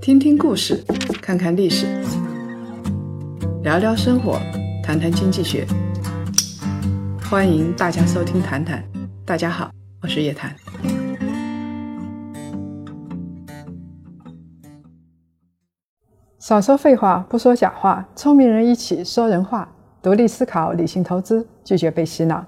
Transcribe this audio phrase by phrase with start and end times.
[0.00, 0.84] 听听故事，
[1.22, 1.86] 看看历史，
[3.62, 4.38] 聊聊生活，
[4.82, 5.66] 谈谈经济学。
[7.30, 8.82] 欢迎大家收听《谈谈》，
[9.24, 9.70] 大家好，
[10.02, 10.54] 我是叶檀。
[16.38, 22.44] 少说废话，不说假话，聪明人一起说人话，独立思考，理性投资，拒绝被洗脑。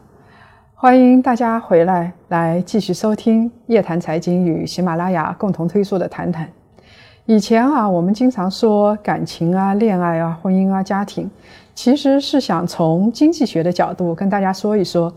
[0.79, 6.45] 欢迎大家回来，来继续收听叶谈财经与喜马拉雅共同推出的《谈谈》。
[7.25, 11.31] 以前啊，我们经常说感情啊、恋爱啊、婚姻啊、家庭，
[11.75, 15.11] 其实是想从经济学的角度跟大家说一说，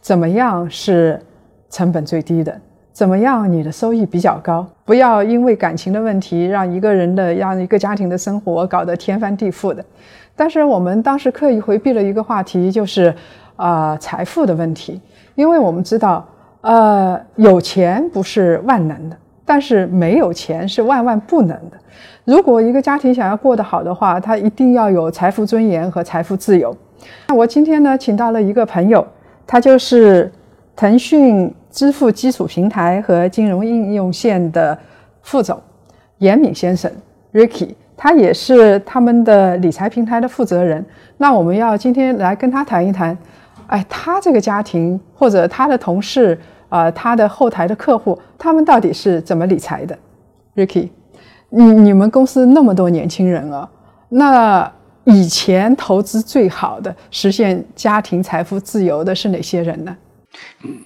[0.00, 1.20] 怎么样是
[1.68, 2.58] 成本最低的，
[2.90, 4.66] 怎么样你的收益比较高。
[4.86, 9.84] 不要因为感情的问题，让一个人的、让一个家庭的生活搞得天翻地覆的。
[10.34, 13.14] 但是我们当时刻意回避了一个话题，就是。
[13.62, 15.00] 啊，财富的问题，
[15.36, 16.26] 因为我们知道，
[16.62, 21.78] 呃，有钱不是万能的，但是没有钱是万万不能的。
[22.24, 26.76] 如果一个家庭想要过得好的话，他一定要有财富尊严和财富自由。
[27.28, 29.06] 那我今天呢，请到了一个朋友，
[29.46, 30.28] 他就是
[30.74, 34.76] 腾讯支付基础平台和金融应用线的
[35.22, 35.56] 副总
[36.18, 36.90] 严敏先生
[37.32, 40.84] Ricky，他也是他们的理财平台的负责人。
[41.18, 43.16] 那我们要今天来跟他谈一谈。
[43.72, 49.98] 哎，他这个家庭或者他的同事啊，他的后台的客户，他们到底是怎么理财的
[50.54, 50.90] ？Ricky，
[51.48, 53.66] 你你们公司那么多年轻人啊，
[54.10, 54.70] 那
[55.04, 59.96] 以前投资最好的、实现家庭财富自由的是哪些人呢？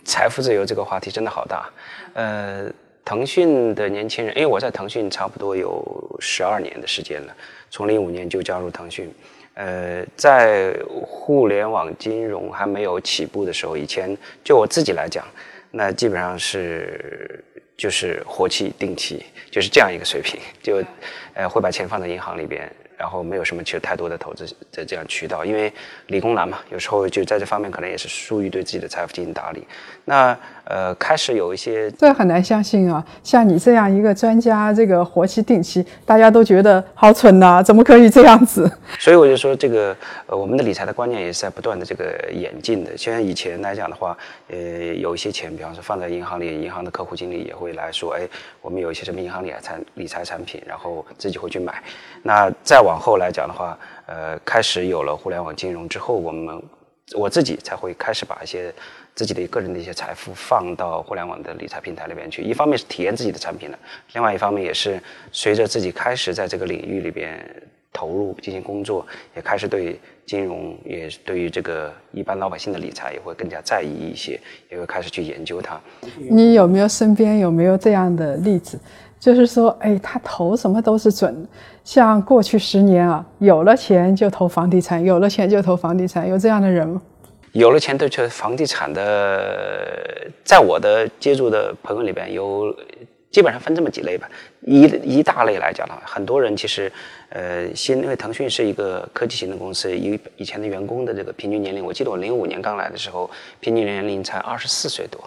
[0.05, 1.69] 财富自由这个话题真的好大。
[2.14, 2.70] 呃，
[3.05, 5.84] 腾讯的年轻人，因为我在腾讯差不多有
[6.20, 7.34] 十二年的时间了，
[7.69, 9.12] 从零五年就加入腾讯。
[9.57, 15.27] 呃，在互联网金融还没有起步的时候，以前就我自己来讲，
[15.71, 17.43] 那基本上是
[17.75, 20.85] 就是活期定期，就是这样一个水平，就
[21.33, 22.71] 呃会把钱放在银行里边。
[22.98, 25.70] 然后没有什么其实太多的投资的这样渠道，因为
[26.07, 29.67] 理工男嘛，有时候就在这方面可能也是疏于对自己的财富进行打理。
[30.06, 33.05] 那呃，开始有一些，这很难相信啊！
[33.22, 38.68] 像你这样一个专家，这个活期定期，大家都觉得好蠢呐，怎么可以这样子？
[38.98, 39.96] 所以我就说，这个
[40.27, 42.96] 呃，我们的理财的观念也是在不断的这个演进的。
[42.96, 44.17] 像以前来讲的话，
[44.48, 44.58] 呃，
[44.94, 48.28] 有一些钱，比方说放在银行里，银行的客户经理也会来说，哎，
[48.61, 51.83] 我们有一些什么银行理财产理财产品，然后自己会去买。
[52.24, 56.61] 那再往后来讲的话，呃，开始有了互联网金融之后，我们
[57.14, 58.74] 我自己才会开始把一些
[59.17, 62.43] 自己的个人的一些财富放到互联网的理财平台里边去。
[62.43, 63.79] 一方面是体验自己的产品了，
[64.13, 67.43] 另外一方面也是随着自己开始在这个领域里边
[67.95, 74.39] 投入进行工作，也开始对金融，也对于这个一般老百姓的理财也会更加在意一些，
[74.71, 75.81] 也会开始去研究它。
[76.29, 78.79] 你有没有身边有没有这样的例子？
[79.19, 81.48] 就是说，哎，他投什么都是准。
[81.83, 87.01] 像过去十年啊，有了钱就投房地产，有了钱就投房地产，有这样的人吗？
[87.56, 92.74] 有了钱就投房地产的，在我的接触的朋友里边，有
[93.30, 94.28] 基本上分这么几类吧。
[94.61, 96.92] 一一大类来讲的话，很多人其实，
[97.30, 105.18] 呃，新因为腾讯是一个科技型的公司，以以前的员工的这个平均年龄，我记得我零五年刚来的时候，平均年龄才二十四岁多。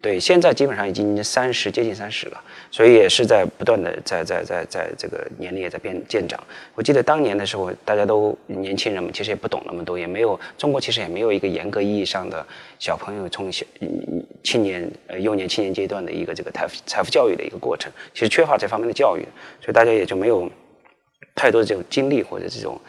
[0.00, 6.40] 对，现在基本上已经三十，接近三十了，所以也是在不断的在在在在这个年龄也在变渐长。
[6.76, 12.46] 我记得当年的时候，大家都年轻人嘛其实也不懂那么多，也没有中国其实也没有一个严格意义上的
[12.78, 13.66] 小朋友从小
[14.44, 19.26] 青年呃幼年青年阶段的一个这个财富财富教育的一个过程，其实缺乏这方面的教育，
[19.60, 20.48] 所以大家也就没有
[21.34, 22.80] 太多的这种精力或者这种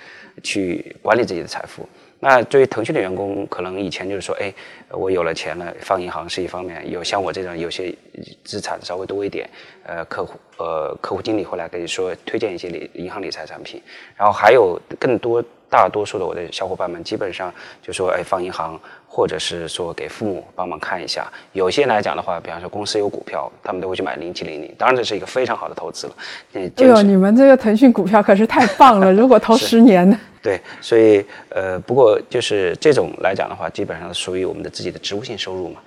[0.44, 1.90] 去管理自己的财富。
[2.22, 4.54] 那对于腾讯的员工，可能以前就是说，哎，
[4.92, 7.96] 我有了钱了，放银行是一方面；有像我这种有些
[8.44, 9.50] 资产稍微多一点，
[9.84, 13.82] 呃，客户呃客户经理会来给你说推荐一些理银行理财产品，
[14.18, 18.78] 然后还有更多大多数的我的小伙伴们，基本上就说，哎，放银行，
[19.12, 21.28] 或者是说给父母帮忙看一下。
[21.54, 26.14] 有些来讲的话，比方说公司有股票，他们都会去买零七零零，当然这是一个非常好的投资了。
[26.54, 29.12] 哎呦，你们这个腾讯股票可是太棒了！
[29.14, 30.18] 如果投十年呢？
[30.42, 35.82] 对，所以呃，不过就是这种来讲的话，基本上属于我们的自己的职务性收入嘛。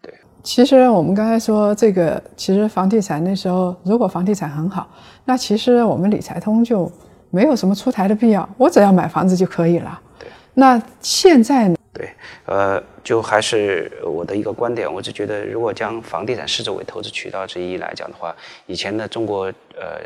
[0.00, 0.12] 对。
[0.42, 4.88] 其实我们刚才说这个，其实房地产那时候，如果房地产很好，
[5.24, 6.90] 那其实我们理财通就
[7.30, 10.00] 没有什么出台的必要，我只要买房子就可以了。
[10.18, 10.26] 对。
[10.54, 11.76] 那现在呢？
[11.96, 12.10] 对，
[12.44, 18.34] 呃，就还是我的一个观点，我就觉得，如果将房地产视作为投资渠道之一来讲的话，
[18.66, 19.44] 以前的中国
[19.74, 20.00] 呃。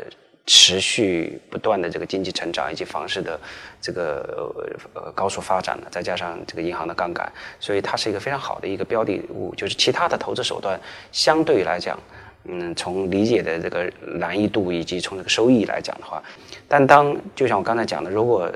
[0.47, 3.39] 持续不断的这个经济成长以及房市的
[3.79, 4.51] 这个
[4.95, 9.53] 呃高速发展呢，再加上这个银行的杠杆，所以它是一个非常好的一个标的物。
[9.55, 10.77] 就是其他的投资手段
[11.11, 11.97] 相对来讲，
[12.45, 16.21] 嗯，从理解的这个难易度以及从这个收益来讲的话，
[16.67, 18.51] 但当就像我刚才讲的，如果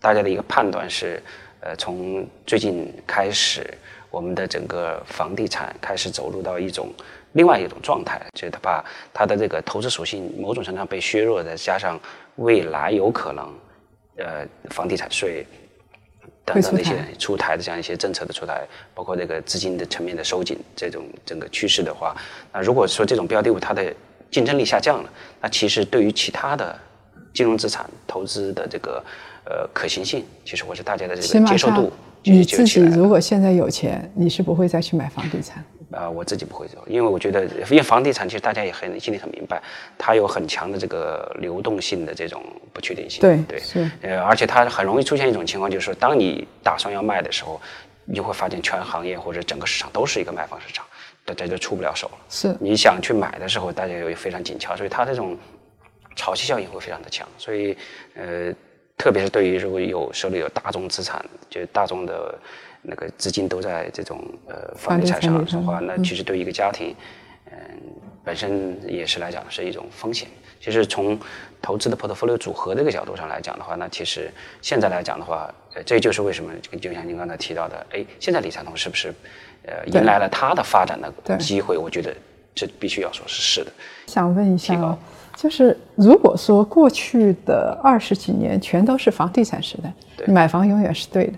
[0.00, 1.22] 大家的一个判断是，
[1.60, 3.66] 呃，从最近开始，
[4.10, 6.92] 我们的整个房地产开始走入到一种
[7.32, 11.98] 另外一种状态，就是它把它的这个投资属性某种程度上被削弱，再加上
[12.36, 13.52] 未来有可能，
[14.16, 15.46] 呃，房地产税。
[16.44, 22.16] 等等那些出台的这样一些政策的出台，包括这个资金的层面的收紧，这种整个趋势的话，
[22.50, 23.94] 那如果说这种标的物它的
[24.30, 25.10] 竞争力下降了，
[25.42, 26.74] 那其实对于其他的
[27.34, 29.04] 金融资产投资的这个
[29.48, 31.90] 呃可行性，其实我是大家的这个接受度，
[32.22, 35.64] 你自己如果现在有钱，你是不会再去买房地产。
[35.90, 39.62] 啊，我自己不会做，因为我觉得，因为房地产其实大家也很心里很明白，
[39.96, 43.22] 它有很强的这个流动性的这种不确定性。
[43.22, 43.90] 对对是。
[44.02, 47.58] 呃，而且它很容易出现一种情况，就是说，当你打算要卖的时候，
[48.04, 50.84] 你就会发现全行业或者整个市场都是一个卖方市场，
[51.24, 52.18] 大家就出不了手了。
[52.28, 52.54] 是。
[52.60, 55.34] 你想去买的时候，大家又非常紧俏，所以它这种
[56.14, 57.26] 潮汐效应会非常的强。
[57.38, 57.74] 所以，
[58.14, 58.52] 呃，
[58.98, 62.38] 特别是对于如果有手里有大众资产，就大众的。
[62.80, 66.94] 那个资金都在这种呃房地产上的话，那其实对一个家庭，
[67.50, 67.58] 嗯，
[68.24, 70.28] 本身也是来讲是一种风险。
[70.60, 71.18] 其实从
[71.60, 74.30] 投资的 portfolio 组合这个角度上来讲的话，那其实
[74.62, 79.12] 现在来讲的话，呃，这就是为什么就像您刚才提到的，哎，现在理财通是不是
[79.66, 81.76] 呃迎来了它的发展的机会？
[81.76, 82.14] 我觉得
[82.54, 83.72] 这必须要说是是的。
[84.06, 84.96] 想问一下。
[85.38, 89.92] 就是如果说过去的二十几年全都是房地产时代，
[90.26, 91.34] 买房永远是对的。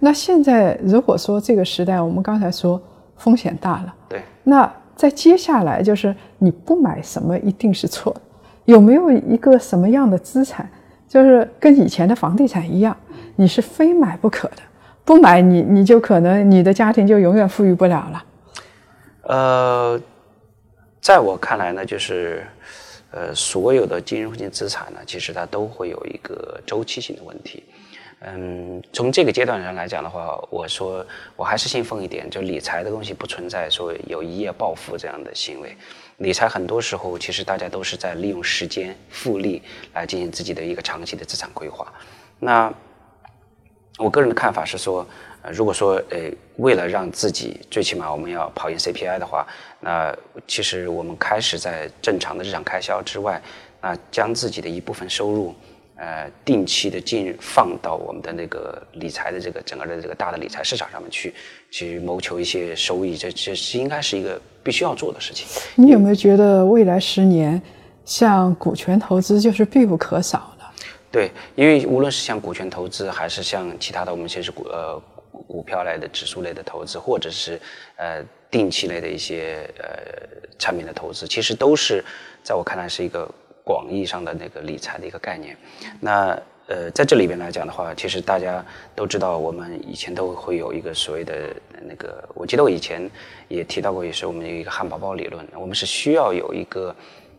[0.00, 2.82] 那现在如果说这个时代，我们刚才说
[3.16, 4.22] 风险大了，对。
[4.42, 8.20] 那在接下来就是你不买什么一定是错的。
[8.64, 10.68] 有没有一个什么样的资产，
[11.08, 12.96] 就是跟以前的房地产一样，
[13.36, 14.62] 你是非买不可的，
[15.04, 18.24] 不买你你就可能你的家庭就永远富裕不了了。
[19.28, 20.00] 呃，
[21.00, 22.44] 在我看来呢，就是。
[23.14, 27.62] 呃，所有的金融性资产呢，其实它都会有一个周期性的问题。
[28.26, 31.06] 嗯，从这个阶段上来讲的话，我说
[31.36, 35.76] 我还是信奉一点，就理财的东西不存在说有一夜暴富这样的行为。
[36.16, 39.62] 理财很多时候其实大家都是在利用时间复利
[39.92, 41.92] 来进行自己的一个长期的资产规划。
[42.40, 42.72] 那
[43.98, 45.06] 我个人的看法是说。
[45.46, 46.20] 呃，如果说呃，
[46.56, 49.46] 为了让自己最起码我们要跑赢 CPI 的话，
[49.78, 50.10] 那
[50.48, 53.38] 其实我们开始在正常的日常开销之外，
[53.82, 55.54] 那将自己的一部分收入，
[55.96, 61.34] 呃，定期的进放到我们的那个理财的这个整个的这个大的理财市场上面去，
[61.70, 65.46] 去谋求一些收益，这这是应该是一个必须要做的事情。
[65.74, 67.60] 你有没有觉得未来十年，
[68.06, 70.53] 像股权投资就是必不可少？
[71.14, 75.00] 对，因为无论是像股权投资，还是像其他的，我们先是股呃。
[75.48, 77.60] 股票类的、指数类的投资，或者是
[77.96, 79.84] 呃定期类的一些呃
[80.58, 82.02] 产品的投资，其实都是
[82.42, 83.28] 在我看来是一个
[83.64, 85.56] 广义上的那个理财的一个概念。
[86.00, 86.38] 那
[86.68, 88.64] 呃在这里边来讲的话，其实大家
[88.94, 93.10] 都知道，我们以前都会有一个所谓的那个，我记得我以前
[93.48, 96.94] 也提到过，也是我们有一个汉堡包理论，我们是需要有一个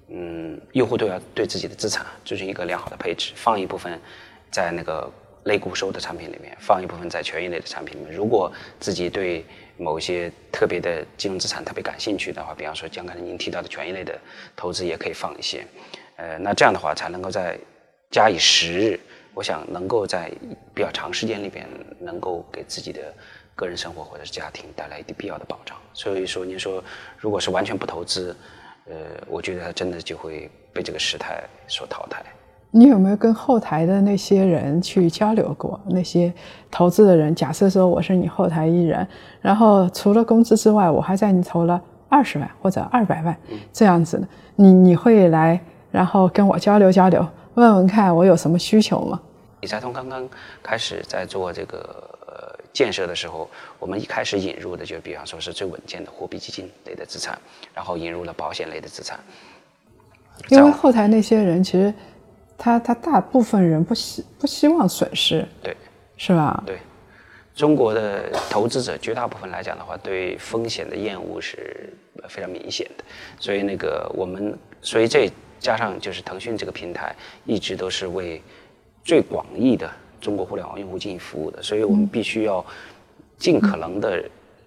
[0.09, 3.99] 嗯用户都要对自己的资产进行一个良好的配置，放一部分
[4.51, 5.11] 在那个。
[5.45, 8.11] 类固收的产品里面放一部分在权益类的产品里面。
[8.11, 9.45] 如果自己对
[9.77, 14.19] 某些特别的金融资产特别感兴趣的话，比方说像刚才您提到的权益类的
[14.55, 15.63] 投资，也可以放一些。
[16.15, 17.59] 呃，那这样的话才能够在
[18.09, 18.99] 假以时日，
[19.35, 20.31] 我想能够在
[20.73, 21.69] 比较长时间里边，
[21.99, 23.13] 能够给自己的
[23.55, 25.77] 个人生活或者是家庭带来一定必要的保障。
[25.93, 26.83] 所以说，您说
[27.19, 28.35] 如果是完全不投资，
[28.89, 28.95] 呃，
[29.27, 32.21] 我觉得他真的就会被这个时态所淘汰。
[32.71, 35.79] 你有没有跟后台的那些人去交流过？
[35.85, 36.33] 那些
[36.69, 39.07] 投资的人，假设说我是你后台艺人，
[39.41, 43.35] 然后除了工资之外，我还在你投了二十万或者二百万
[43.71, 45.57] 这样子的，你你会来
[45.89, 49.21] 然后跟我交流交流，问问看我有什么需求吗？
[49.61, 50.27] 李财通刚刚
[50.61, 52.14] 开始在做这个呃
[52.75, 57.39] 建设的时候，我们一开始引入的就比方说是最稳健的货币基金类的资产，
[57.73, 59.19] 然后引入了保险类的资产，
[60.49, 61.91] 因为后台那些人其实。
[62.57, 65.75] 他他大部分人不希不希望损失，对，
[66.15, 66.63] 是吧？
[66.65, 66.79] 对，
[67.53, 71.93] 中国的投资者绝大部分来讲的话，对风险的厌恶是
[72.29, 73.03] 非常明显的。
[73.41, 75.29] 所以那个我们，所以这
[75.59, 77.13] 加上就是腾讯这个平台，
[77.43, 78.41] 一直都是为
[79.03, 79.91] 最广义的
[80.25, 81.61] 中国互联网用户进行服务的。
[81.61, 82.65] 所以我们必须要
[83.37, 84.23] 尽可能的。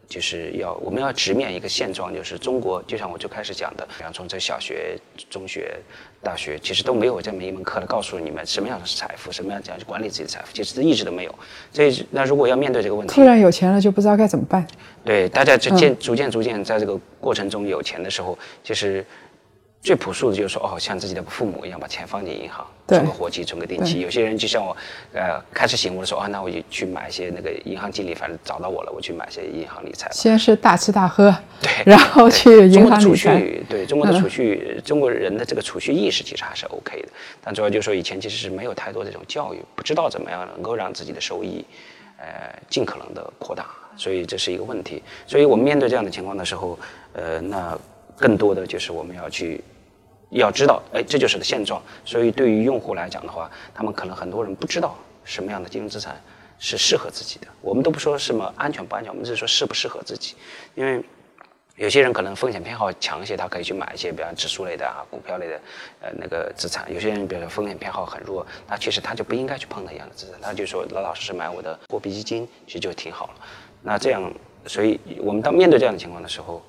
[0.09, 4.99] 就是要我们要直面一个现状，就是中国就像我最开始讲的，比方从这小学、
[5.29, 5.79] 中学、
[6.23, 11.35] 大学，其实都没有这么一门课来告诉你们什么样的是财富，什么样怎样去管理自己的财富，其实一直都没有。
[11.71, 14.67] 所以那如果要面对这个问题，突然有钱了就不知道该怎么办。
[15.05, 19.05] 对，大家逐渐逐渐逐渐在这个过程中有钱的时候，就是
[19.81, 24.01] 最朴素的就是说，哦，像自己的父母一样，把钱放进银行，存个活期，存个定期。
[24.01, 24.77] 有些人就像我，
[25.15, 30.13] 呃，开始醒悟的时候，啊，那我就去买一些那个银行经理，反正找到我了，我去买一些银行理财吧。
[30.13, 33.39] 先是大吃大喝，对然后去中银国的储行理财。
[33.39, 37.09] 蓄，对中国的储蓄，中国人的这个储蓄意识其实还是 OK 的，
[37.43, 41.65] 但主要就是说以前其实是没有太多这种教育，不知道怎么样能够让自己的收益，
[42.19, 42.27] 呃，
[42.69, 43.67] 尽可能的扩大，
[43.97, 45.03] 所以这是一个问题。
[45.27, 46.79] 所以我们面对这样的情况的时候，
[47.15, 47.79] 呃，那
[48.17, 49.63] 更多的就是我们要去。
[50.31, 51.83] 要知道，哎，这就是个现状。
[52.05, 56.21] 所以对于用户来讲的话，他们可能很多人不知道什么样的金融资产
[56.59, 57.47] 是适合自己的。
[57.61, 60.35] 我们都不说什么安全不安全，我们只是说适不适合自己，
[60.75, 61.03] 因为。
[61.77, 65.61] 有些人可能风险偏好强一些，他可以去买一些，比方指数类的啊、股票类的，
[66.01, 66.93] 呃，那个资产。
[66.93, 73.35] 有些人比如说风险偏好很弱，那其实他就不应该去碰那样的资产，他就说老老实实买我的货币基金，其实就挺好了。
[73.81, 74.29] 那这样，
[74.67, 76.61] 所以我们当面对这样的情况的时候，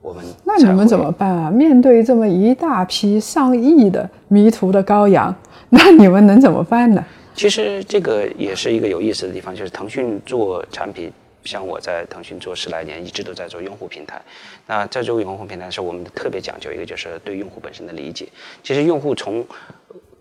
[0.00, 1.50] 我们那你们怎么办啊？
[1.50, 5.34] 面对这么一大批上亿的迷途的羔羊，
[5.70, 7.04] 那你们能怎么办呢？
[7.34, 11.12] 其实这个也是一个有意思的地方，就是腾讯做产品，
[11.44, 14.20] 像我在腾讯做十来年，一直都在做用户平台。
[14.66, 18.28] 那在做用户平台的时候，我们特别讲究一个就是对用户本身的理解。
[18.62, 19.44] 其实用户从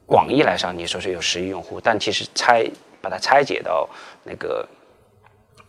[0.05, 2.69] 广义来上，你说是有十亿用户，但其实拆
[3.01, 3.89] 把它拆解到
[4.23, 4.67] 那个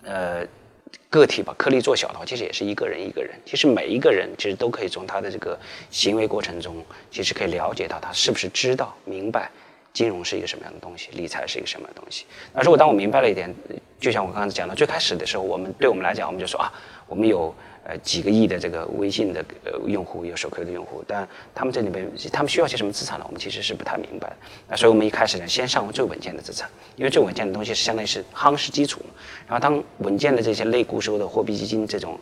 [0.04, 0.46] 呃
[1.10, 3.34] 个体把颗粒做小的话，其实也是一个人一个人。
[3.44, 5.58] 其实每一个人其实都可以从他的这个
[5.90, 9.50] 行为过程中，其实可以了解到他是不是知道明白
[9.92, 12.26] 金融是一个什么样的东西，理财是一个什么样的东西。
[12.52, 13.52] 那如果当我明白了一点，
[13.98, 16.72] 就像我刚才讲的，最开始的时候，我们对我们来讲，我们就说啊，
[17.06, 17.52] 我们有
[17.88, 23.24] 呃几个亿的这个微信的呃用户，有手 Q 的用户，但他们这里边他们需要些什么资产呢？
[23.26, 24.36] 我们其实是不太明白的。
[24.68, 29.00] 那所以我们一开始呢，先上最稳健的资产，因为最稳健的东西是相当于是夯实基础。
[29.46, 32.20] 然后当稳健的这些类固收的货币基金这种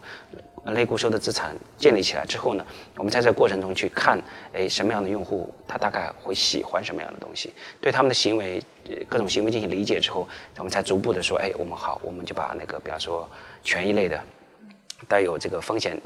[0.66, 2.64] 类固收的资产建立起来之后呢，
[2.96, 8.62] 我们在这过程中去看，哎，什么样的用户他大概会喜欢什么样的东西，对他们的行为
[9.08, 13.28] 各种行为进行理解之后，我们才逐步的说，哎，我们好，我们就把那个比方说
[13.64, 14.20] 权益类的。
[15.08, 16.00] 带有这个风险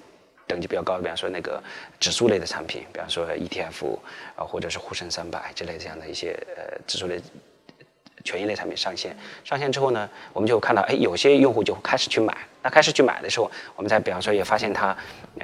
[0.46, 1.62] 等级比较高的，比方说那个
[1.98, 3.98] 指数类的产品，比方说 ETF
[4.36, 7.20] 啊，或者是沪深三百之类这样的一些呃指数类
[8.24, 9.16] 权益类产品上线。
[9.44, 12.36] 上线之后呢，我们就看到，哎，有些用户就开始去买。
[12.62, 14.96] 那开始去买的时候，我们在比方说也发现他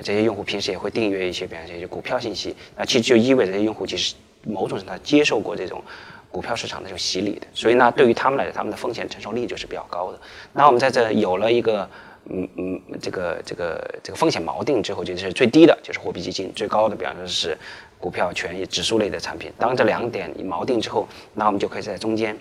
[0.02, 2.54] 这些用户平时也会订阅一些，比方说一些股票信息。
[2.76, 5.82] 那其实就意味着这些用户其实某种程度上接受过这种。
[6.28, 10.20] 股票市场的这种洗礼的，所以呢，对于他们来讲，他们的风险承受力就是比较高的。
[10.52, 11.88] 那我们在这有了一个
[12.28, 17.56] 嗯嗯，这个这个这个风险锚定之后，就是最低的就是货币基金，最高的比方说是
[17.98, 19.52] 股票、权益、指数类的产品。
[19.58, 22.36] 当这两点一锚定之后，那我们就可以在中间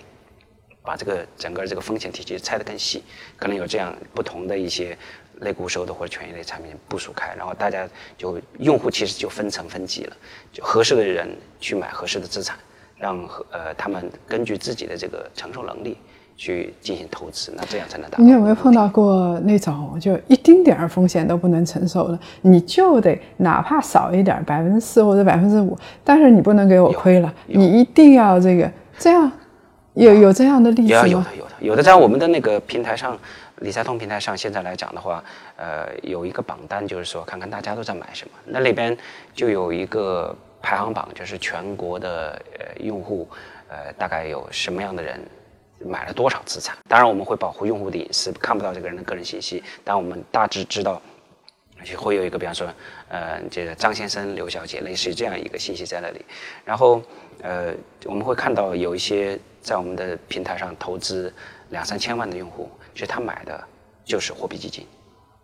[0.82, 3.02] 把这个整个这个风险体系拆得更细，
[3.36, 4.96] 可能有这样不同的一些
[5.40, 7.88] 类固收的或者权益类产品部署开，然后大家
[8.18, 10.16] 就用户其实就分层分级了，
[10.52, 12.58] 就合适的人去买合适的资产，
[12.98, 15.96] 让呃他们根据自己的这个承受能力。
[16.36, 18.24] 去进行投资，那这样才能达到。
[18.24, 22.18] 你有没有碰到过那种就一丁点儿风险都不能承受的？
[22.42, 29.30] 你就得哪怕少一点，百分之四或者百分之五，但是你不能给我亏了，你一定要这个这样。
[29.94, 31.06] 有有这样的例子吗？
[31.06, 33.18] 有有的有的有的，在我们的那个平台上，
[33.60, 35.24] 理财通平台上，现在来讲的话，
[35.56, 38.94] 呃，有一个榜单，就是说看看大家都在买什么，那里边
[39.34, 43.26] 就有一个排行榜，就是全国的呃用户，
[43.68, 45.18] 呃，大概有什么样的人
[45.78, 46.76] 买了多少资产。
[46.88, 51.00] 当然，我们会保护用户的隐私，看不到这个人的个人信息，但我们大致知道。
[51.84, 52.66] 就会有一个，比方说，
[53.08, 56.24] 呃，这个张先生、刘小姐，类似于这样一个信息在那里。
[56.64, 57.02] 然后，
[57.42, 57.74] 呃，
[58.06, 61.32] 我们会看到有一些在我们的平台上投资
[61.68, 63.62] 两三千万的用户，其实他买的
[64.06, 64.86] 就是货币基金，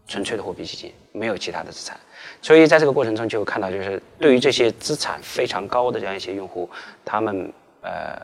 [0.09, 2.01] 纯粹的货币基金，没有其他的资产。
[2.41, 6.69] 所以在这个过程中，就看到就是对于这些资产非常高的这样一些用户，
[7.05, 8.19] 他们呃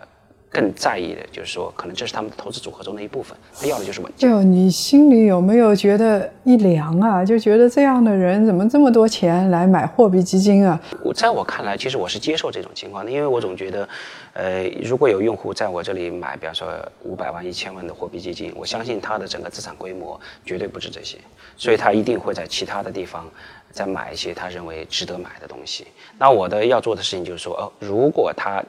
[0.51, 4.31] 更在意的就是说，可能这是他们的投资组合中的一部分，他要的就是稳健。
[4.31, 7.25] 就你心里有没有觉得一凉啊？
[7.25, 10.81] 就觉得这样的人怎么这么多钱来买货币基金啊？
[11.03, 13.87] 我在我看来，其实我是接受这种情况的，因为我总觉得，
[14.33, 16.67] 呃，如果有用户在我这里买，比方说
[17.03, 21.19] 五百万、一千万的货币基金，我相信他的整个资产规模绝对不止这些，
[21.57, 23.29] 所以他一定会在其他的地方
[23.71, 25.87] 再买一些他认为值得买的东西。
[26.19, 28.65] 那我的要做的事情就是说，哦，如果他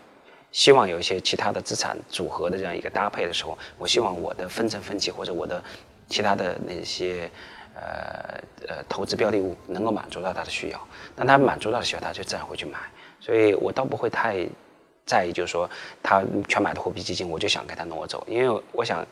[0.52, 5.64] 希望有一些其他的资产组合的这样一个搭配的时候，我希望我的分层分级或者我的
[6.08, 7.30] 其他的那些
[7.76, 10.88] 呃呃投资标的物能够满足到他的需要。
[11.16, 12.80] 当他满足到的需要，他就自然会去买。
[13.20, 14.48] 所以我倒不会太
[15.06, 15.70] 在意，就是说
[16.02, 19.06] 他全买的货币基金，我就想给他挪走，因为我想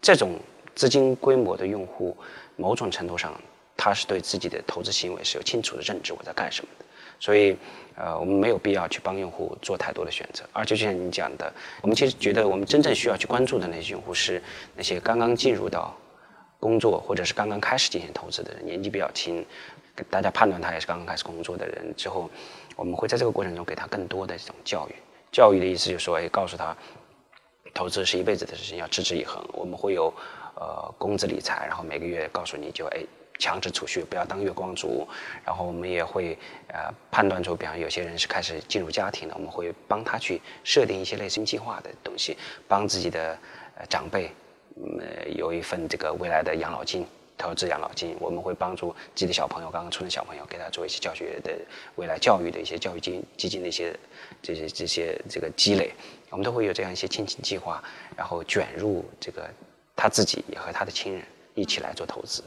[0.00, 0.38] 这种
[0.74, 2.16] 资金规模的用户，
[2.56, 3.32] 某种程度上
[3.76, 6.84] 他是对自己的投资行为是有清楚的认知，我在干什么的。
[7.22, 7.56] 所以。
[7.94, 11.52] 呃，我们没有必要去帮用户做太多的选择，而且就像你讲的，
[11.82, 14.42] 我们其实觉得我们真正需要去关注的那些用户是
[14.74, 15.94] 那些刚刚进入到
[16.58, 19.44] 工作或者是刚刚开始进行投资的人，年纪比较轻，
[20.08, 22.30] 大家判断他也是刚刚开始工作的人之后，
[22.76, 24.94] 我们会在这个过程中给他更多的这种教育。
[25.30, 26.74] 教育的意思就是说，哎，告诉他
[27.74, 29.46] 投资是一辈子的事情，要持之以恒。
[29.52, 30.12] 我们会有
[30.54, 33.04] 呃工资理财，然后每个月告诉你就哎。
[33.42, 35.04] 强制储蓄，不要当月光族。
[35.44, 42.36] 然后我们也会呃判断出，比方有些人是开始进入家庭的，我们会帮他去设定一些类似计划的东西，
[42.68, 43.36] 帮自己的
[43.76, 44.30] 呃长辈
[44.76, 47.04] 呃有一份这个未来的养老金，
[47.36, 48.16] 投资养老金。
[48.20, 51.52] 我们会帮助自己的小朋友，刚刚出生小朋友，给他做一些教学的
[51.96, 53.98] 未来教育的一些教育金基金的一些
[54.40, 55.92] 这些这些这个积累，
[56.30, 57.82] 我们都会有这样一些亲情计划，
[58.16, 59.50] 然后卷入这个
[59.96, 61.22] 他自己也和他的亲人
[61.54, 62.44] 一起来做投资。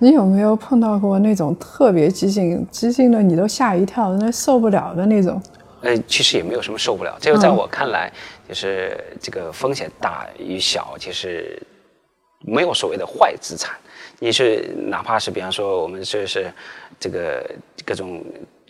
[0.00, 5.40] 你有没有碰到过那种特别激进、激进的你都吓一跳、那受不了的那种？
[5.80, 7.16] 呃，其实也没有什么受不了。
[7.20, 8.12] 这个在我看来，
[8.48, 11.60] 就是这个风险大与小，其实
[12.40, 13.74] 没有所谓的坏资产。
[14.20, 16.50] 你是哪怕是比方说我们这是
[16.98, 17.48] 这个
[17.84, 18.22] 各种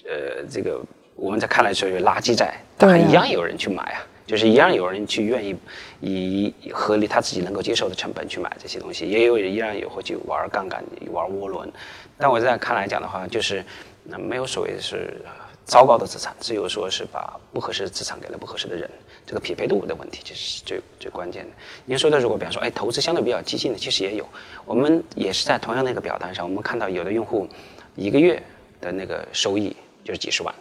[0.05, 0.79] 呃这个
[1.15, 4.01] 我们在看来属于垃圾债，但一样有人去买啊。
[4.29, 5.57] 就是一样有人去愿意
[6.01, 11.73] 以合理他自己能够接受的成本去买这些东西，也有依然有会去玩杠杆、玩涡轮。
[12.19, 13.65] 但我在看来讲的话，就是
[14.05, 15.19] 那没有所谓是
[15.65, 18.91] 糟糕的资产，只有说是把不合适的资产给了不合适的人，
[19.25, 21.51] 这个匹配度的问题其实是最最关键的。
[21.87, 24.29] 您说的如果比方说，哎，投资相对比较激进的，其实也有。
[24.67, 27.49] 我们也是在同样的一个表单上，我们看到有的用户
[27.97, 28.43] 一个月
[28.79, 30.55] 的那个收益就是几十万。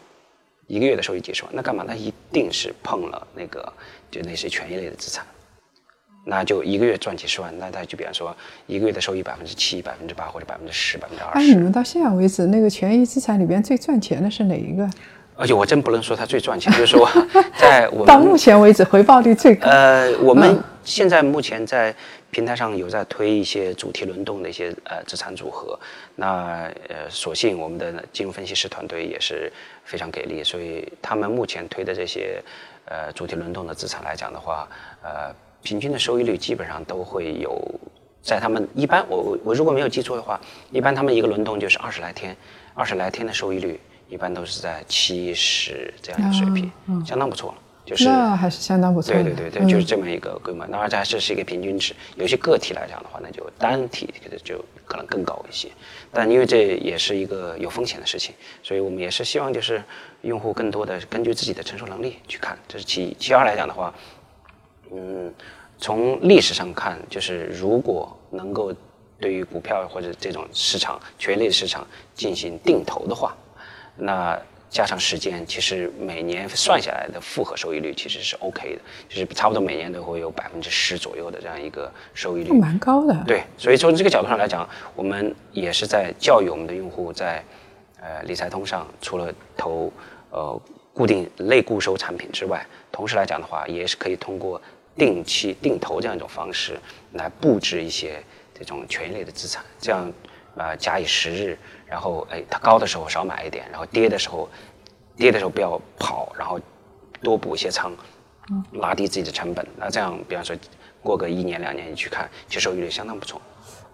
[0.68, 1.84] 一个月的收益几十万，那干嘛？
[1.88, 3.72] 他一定是碰了那个
[4.12, 5.26] 就那些权益类的资产，
[6.26, 11.52] 那就一个月赚几十万，那他就比方说一个月的收益百分之七、百分之八或者百分之十、百分之二十。
[11.52, 14.90] 哎，你们到现在为止，那个权益资产里边最赚钱的是哪一个？
[15.36, 17.08] 而且我真不能说它最赚钱，就是说
[17.58, 19.70] 在我们到目前为止回报率最高。
[19.70, 21.96] 呃，我们现在目前在。
[22.30, 25.80] 平台上有在推一些主题轮动的一些呃资产组合，
[26.18, 29.52] 那呃，所幸我们的金融分析师团队也是
[29.88, 32.44] 非常给力，所以他们目前推的这些
[32.86, 34.68] 呃主题轮动的资产来讲的话，
[35.02, 37.58] 呃，平均的收益率基本上都会有，
[38.22, 40.40] 在他们一般我我我如果没有记错的话，
[40.72, 42.36] 一般他们一个轮动就是二十来天，
[42.74, 46.70] 二十来天的收益率一般都是在七十这样一个水平，
[47.06, 47.58] 相当不错了。
[47.86, 49.14] 就是那还是相当不错。
[49.14, 50.68] 对对对对，就是这么一个规模。
[50.68, 55.70] 那而且这是一个平均值，有些个体来讲的话，那就单体就可能更高一些。
[56.12, 59.84] 但因为这也是一个有风险的事情，所以我们也是希望就是
[60.22, 63.16] 用户更多的根据自己的承受能力去看，这是其。
[63.20, 63.94] 其二来讲的话，
[64.92, 65.34] 嗯，
[65.78, 68.74] 从历史上看，就是如果能够
[69.20, 73.36] 对于股票或者这种市场权益市场进行定投的话，
[73.96, 74.40] 那。
[74.70, 83.24] 加上时间，其实每年算下来的复合收益率其实是 OK 的，就是差不多每年都会有百分之十左右的这样一个收益率，蛮高的。
[83.26, 87.42] 对，所以从这个角度上来讲，我们也是在教育我们的用户，在
[88.02, 89.92] 呃理财通上，除了投
[90.32, 90.62] 呃
[90.94, 94.62] 固定类固收产品之外，同时来讲的话，也是可以通过
[94.98, 96.78] 定期定投这样一种方式
[97.14, 98.22] 来布置一些
[98.54, 100.12] 这种权益类的资产，这样
[100.58, 101.58] 啊假以时日。
[101.90, 104.50] 然后，哎，它高的时候少买一点，然后跌的时候，
[105.16, 106.60] 跌的时候不要跑，然后
[107.22, 107.92] 多补一些仓，
[108.74, 109.66] 拉低自己的成本。
[109.78, 110.56] 那这样，比方说
[111.02, 113.42] 过个一年两年，你去看，其实收益率相当不错。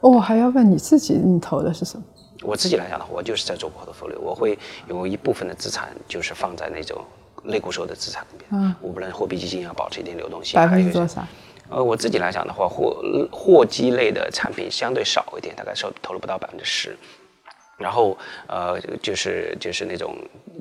[0.01, 2.03] 哦，还要问你自己，你投的是什么？
[2.41, 7.01] 我自己来讲的话，我就是在做 portfolio，我会有一部分的资产就是放在那种
[7.45, 8.47] 类固收的资产里面。
[8.51, 10.55] 嗯，我不能货币基金要保持一定流动性。
[10.59, 11.25] 百分之多少？
[11.69, 12.97] 呃，我自己来讲的话，货
[13.31, 16.97] 货基类的产品相对少一点，大概收投了不到百分之十。
[17.83, 18.17] 然后，
[18.47, 20.15] 呃，就是就是那种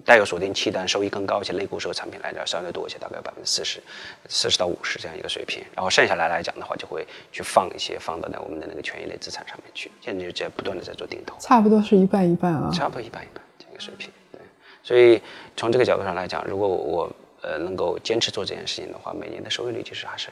[0.05, 3.81] 带有锁定期但收益更高一些类固收产品来讲，相对多一些，大概百分之四十，
[4.29, 5.63] 四十到五十这样一个水平。
[5.77, 9.89] 然后剩下来来讲的话，就会去放一些放到那我们的那个权益类资产上面去。
[10.01, 14.11] 现在就在不断的在做定投，差不多是一半一半啊，差不多一半一半这个水平。
[14.33, 14.41] 对，
[14.83, 15.23] 所以
[15.57, 17.09] 从这个角度上来讲，如果我
[17.43, 20.31] 呃能够坚持做这件事情的话，每年的收益率其实还是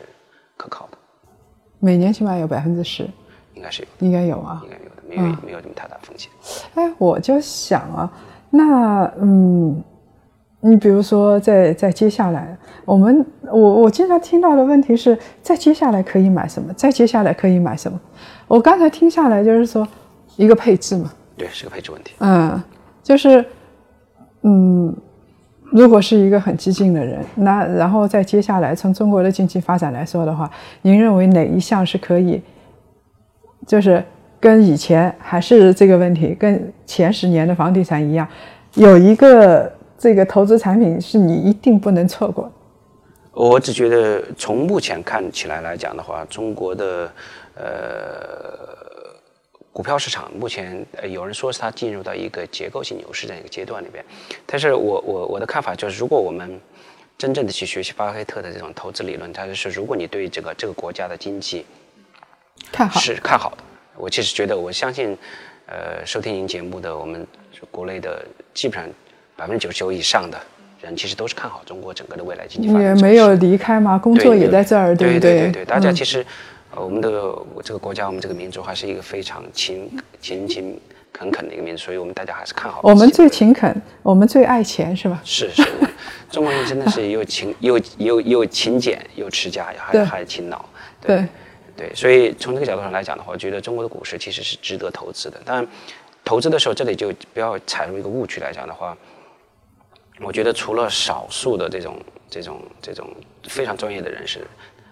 [0.57, 0.99] 可靠的。
[1.79, 3.09] 每年起码有百分之十，
[3.55, 4.91] 应该是有，应该有啊，应该有的。
[5.09, 6.31] 没有没有这么太大风险。
[6.75, 8.11] 哎，我就想啊，
[8.51, 9.83] 那嗯，
[10.61, 16.73] 你比如说在在接下来，我们我我经常听到的问题是在接下来可以买什么？
[16.75, 18.01] 在接下来可以买什么？
[18.47, 19.87] 我刚才听下来就是说
[20.37, 22.15] 一个配置嘛，对，是个配置问题。
[22.19, 22.63] 嗯，
[23.03, 23.45] 就是
[24.43, 24.97] 嗯，
[25.73, 30.49] 如果是一个很激进的人，那然后再接下来从中国的经济发展来说的话，
[30.83, 32.41] 您认为哪一项是可以，
[33.71, 34.03] 就是？
[34.43, 38.27] 跟以前还是这个问题，跟前十年的房地产一样，
[38.73, 42.51] 有一个这个投资产品是你一定不能错过？
[43.33, 47.13] 我只觉得从目前看起来来讲的话，中国的
[47.55, 47.63] 呃
[49.71, 54.03] 股票市场目前有人说是它进入到一个结构性牛市这样一个阶段里边，
[54.47, 56.59] 但是我我我的看法就是，如果我们
[57.19, 61.67] 真正的去学习巴菲特的这种投资理论，它就是如果你对这个这个国家的经济
[62.73, 63.59] 看好是看好的，
[63.97, 65.17] 我其实觉得我相信，
[65.67, 67.27] 呃，收听您节目的我们
[67.71, 68.89] 国内的基本上
[69.37, 70.39] 百分之九十九以上的。
[70.83, 72.83] 人其实都是看好中国整个的未来经济发展。
[72.83, 73.99] 也没有离开嘛？
[73.99, 75.33] 工作也在这儿，对不对？
[75.33, 76.25] 对对对，大家其实，
[76.75, 77.11] 呃，我们的
[77.63, 79.91] 这个国家，我们这个民族还是一个非常勤
[80.23, 80.81] 勤勤
[81.13, 82.81] 恳恳的一个民族，所以我们大家还是看好。
[82.83, 85.21] 我们最勤恳，我们最爱钱，是吧？
[85.23, 85.63] 是是，
[86.31, 90.65] 中国人真的是又勤又又又勤俭又持家，还还勤劳。
[90.99, 91.27] 对对，
[91.81, 95.41] 对所以从这个角度上来讲的话，我觉得中国的股市其实是值得投资的。
[95.47, 95.67] 但，
[96.23, 98.95] 投资的时候这里就不要踩入一个误区来讲的话。
[100.23, 103.09] 我觉得除了少数的这种、这种、这种
[103.45, 104.47] 非常专业的人士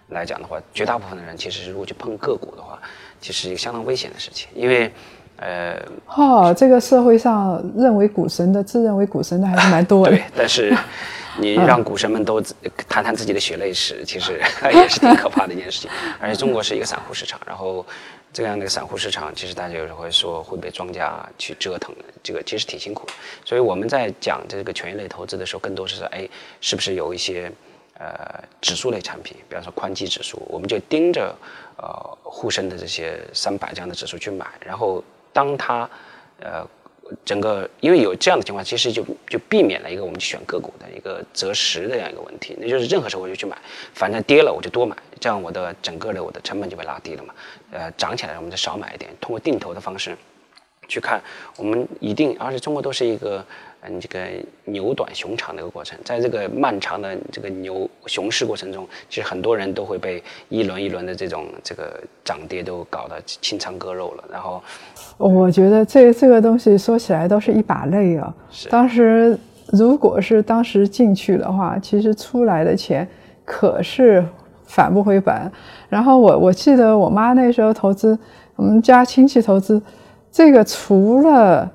[0.09, 2.81] 来讲的话，绝大部分的人其实如果去碰个股的话，
[3.21, 4.49] 其实是一个相当危险的事情。
[4.55, 4.91] 因为，
[5.39, 10.13] 呃，哦，这个社会上认为股神的、自认为股神的还是蛮多的。
[10.17, 10.77] 对，但是
[11.41, 12.41] 你让股神们都
[12.89, 14.41] 谈谈自己的血泪史，其实
[14.73, 15.91] 也是挺可怕的一件事情。
[16.21, 17.85] 而且中国是一个散户市场，然后。
[18.31, 23.13] 这样的一个散户市场，其实大家有时候会说会被庄家去折腾的，这个其实挺辛苦的。
[23.43, 26.29] 所以我们在讲这个权益类投资的时候，更多是说，哎，
[26.61, 27.51] 是不是有一些
[27.99, 31.35] 呃指数类产品，比方说宽基指数，我们就盯着
[31.79, 35.89] 呃沪深的这些三百这样的指数去买，然后当它
[36.41, 36.67] 呃。
[37.25, 42.55] 整个因为有这样的情况，其实就就避免了一个我们选个股的一个择时的这样一个问题。
[42.61, 43.57] 那就是任何时候我就去买，
[43.95, 47.35] 反正跌了我就多买，这样我的整个的我的成本就被拉低了嘛。
[47.73, 50.15] 呃，涨起来我们就少买一点，通过定投的方式
[50.87, 51.19] 去看，
[51.57, 53.43] 我们一定，而且中国都是一个。
[53.81, 54.27] 嗯，这个
[54.65, 64.25] 牛短熊长的一个过程，在这个漫长的这个牛熊市过程中，其实很多人都会被一轮一轮的这种这个涨跌都搞得清仓割肉了。
[64.33, 64.61] 然后，
[65.17, 68.35] 我觉得这这个东西说起来都是一把泪啊。
[68.69, 69.39] 当时
[69.69, 73.09] 如果是当时进去的话，其实出来的钱
[73.45, 74.25] 可是
[74.67, 75.51] 返不回本。
[75.89, 78.19] 然后我我记得我妈那时候投资，
[78.57, 79.81] 我们家亲戚投资，
[80.33, 81.71] 这个除了。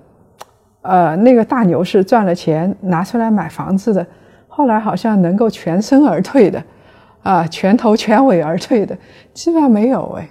[0.83, 4.05] 呃，那个大牛市赚了钱拿出来买房子的，
[4.47, 6.63] 后来好像能够全身而退的，
[7.23, 8.95] 啊，全头全尾而退的，
[9.33, 10.29] 基本上没有哎。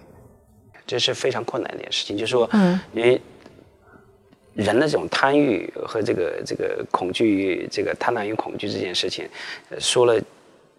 [0.86, 3.20] 这是非常困难的一件事情，就是说，嗯，因为
[4.54, 9.28] 人的这种贪欲和这个这个恐惧，这个贪婪与恐惧这件事情，
[9.78, 10.20] 说了。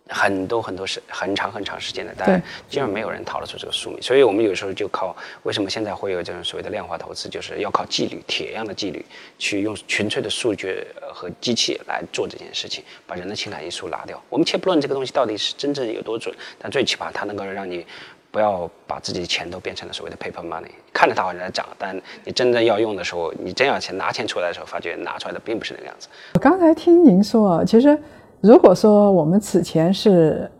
[0.09, 2.39] 很多很多时很长很长时间的，但
[2.69, 4.01] 基本上没有人逃得出这个宿命。
[4.01, 9.03] 所以我们有时候就靠为什么现在会有这种所谓的量化投资，就是要靠纪律，铁一样的纪律，
[9.39, 14.21] 去用纯粹的数据和机器来做这件事情，把人的情感因素拿掉。
[14.29, 17.85] 我们且不论这个东西到底是真正有多准，但最起码它能够让你
[18.29, 26.09] 不要把自己的钱都变成了所谓的 paper money，看着它好像在涨，但你真正要用的时候，你真要钱拿钱出来的时候，发觉拿出来的并不是那个样子。
[26.33, 27.97] 我刚才听您说啊，其实。
[28.43, 30.51] 如果说我们此前是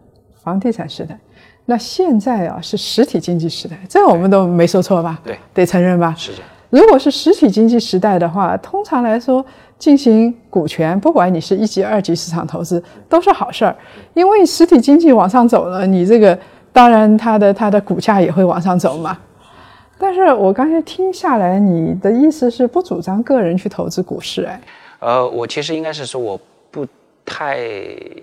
[0.42, 1.20] 房地产时代，
[1.66, 5.20] 那现在啊是实体经济时代，这我们都没说错吧？
[5.22, 6.16] 对，得承认吧？
[6.18, 6.38] 是的。
[6.70, 9.46] 如果是实体经济时代的话，通常来说
[9.78, 13.76] 进行股权，不管你是一级、二级市场投资，都是好事儿，
[14.14, 16.40] 因为实体经济往上走了，你这个
[16.72, 19.18] 当然它的它的股价也会往上走嘛。
[20.00, 24.44] 但是我刚才听下来，你的意思是不主张个人去投资股市？
[24.46, 24.62] 哎，
[25.00, 26.40] 呃，我其实应该是说我
[26.72, 26.88] 不。
[27.34, 27.68] 太，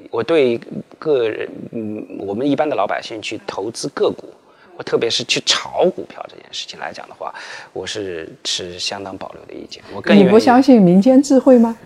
[0.09, 0.57] 我对
[1.01, 4.33] 个人，嗯，我们一般的老百姓去投资个股，
[4.77, 7.35] 我特别是去炒股票这件事情来讲的话，
[7.73, 9.83] 我是持相当保留的意见。
[9.93, 11.77] 我更你不相信民间智慧吗？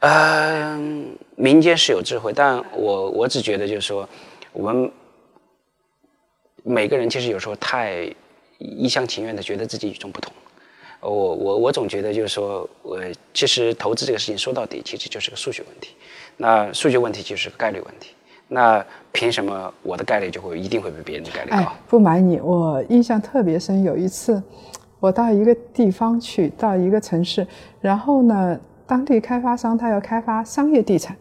[0.00, 4.06] 嗯，民间是有智慧，但我我只觉得就是说，
[4.52, 4.92] 我们
[6.64, 8.12] 每个人其实有时候太
[8.58, 10.30] 一厢情愿的觉得自己与众不同。
[11.00, 13.00] 我我我总觉得就是说，我
[13.32, 15.94] 其实投资这个事情说到底其实就是个数学问题。
[16.38, 18.14] 那数据问题就是概率问题。
[18.50, 21.70] 那凭什么我的概率就会一定会比别人的概率高？
[21.86, 23.82] 不瞒你，我印象特别深。
[23.82, 24.42] 有一次，
[25.00, 27.46] 我到一个地方去，到一个城市，
[27.78, 31.14] 然后呢，当地开发商他要开发商业地产。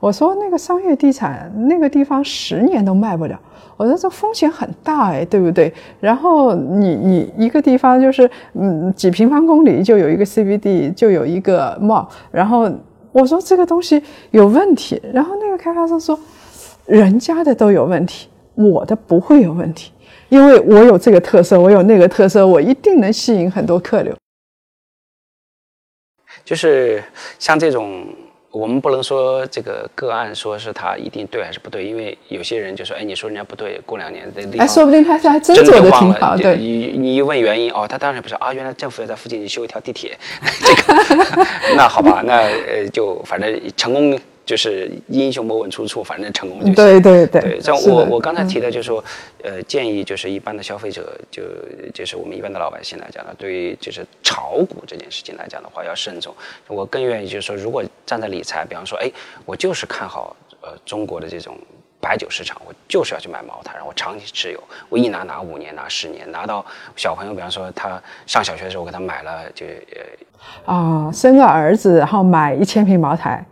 [0.00, 3.38] 我说那个商业地产那个地方十年都卖不了。
[3.76, 5.70] 我说这风险很大哎，对不对？
[6.00, 12.70] 然后你你一个地方就是嗯几平方公里就有一个 CBD，就有一个 mall，然后。
[13.12, 16.18] 我说这个东西有问题，然后那个开发商说，
[16.86, 19.92] 人家的都有问题，我的不会有问题，
[20.28, 24.16] 因为我有这个特色，我有那个特色，我一定能吸引很多客流。
[26.44, 27.02] 就是
[27.38, 28.04] 像这种
[28.52, 36.56] 我们不能说这个个案说是他一定对还是不对，因为有些人就说，哎，你说人家不对，过两年的地哎，方说不定他是还真真做的忘了挺好，对。
[36.58, 40.16] 你你一问原因，哦，他当然不是啊，原来政府要在附近修一条地铁，
[40.60, 44.18] 这个 那好吧，那呃就反正成功
[44.52, 46.74] 就是英雄莫问出处，反正成功就行。
[46.74, 49.02] 对对对对，像我我刚才提的，就是说，
[49.42, 51.42] 呃，建议就是一般的消费者，就
[51.94, 56.34] 就是我们一般的老百姓来讲呢，对于就是炒股这件事情来讲的话，要慎重。
[56.68, 59.10] 我更愿意就是说，如果站在理财，比方说，哎，
[59.46, 61.56] 我就是看好呃中国的这种
[61.98, 66.62] 白酒市场，我就是要去买茅台，然后我长期持有，我一拿拿五年，拿十年，拿到
[66.94, 73.42] 小朋友，比方说他上小学的时候，我给他买了，就呃啊、生个儿子，然后买一千瓶茅台，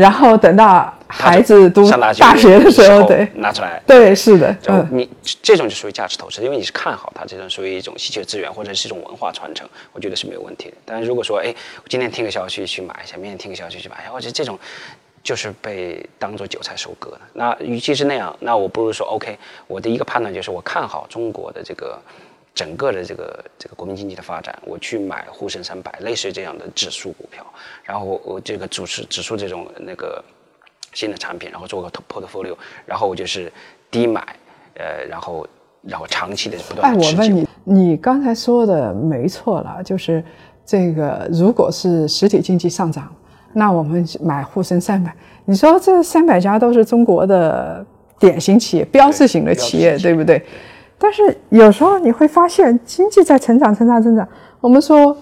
[0.00, 3.80] 然后等到孩子读上大学的时候，对拿出来。
[3.86, 5.08] 对是的，就嗯，你
[5.42, 10.76] 这种就属于价值投资，因为你是看好它，这种属于一种稀缺资源或者是一种文化传承，我觉得是没有问题的。
[10.84, 14.58] 但是如果说，哎，我今天听个消息去买一下，明天听个消息去买一下，我觉得这种
[15.22, 17.20] 就是被当做韭菜收割的。
[17.34, 22.00] 那与其是那样，那我不如说，OK，我的一个判断就是我看好中国的这个
[22.54, 27.46] 整个的这个这个国民经济的发展，我去买沪深三百类似于这样的指数股票，
[27.84, 30.22] 然后我我这个指数指数这种那个
[30.92, 33.50] 新的产品，然后做个 portfolio，然后我就是
[33.90, 34.22] 低买，
[34.74, 35.46] 呃，然后
[35.82, 37.22] 然后长期的不断哎，的持久。
[37.22, 40.22] 我问你，你刚才说的没错了，就是
[40.66, 43.14] 这个，如果是实体经济上涨，
[43.54, 47.84] 那我们买沪深三百，你说这三百家都是中国的
[48.18, 50.44] 典型企业、标志性的企业，对不对？
[51.02, 54.28] 但是有时候你会发现，经济在成长、成长、成长，
[54.60, 55.16] 我们说，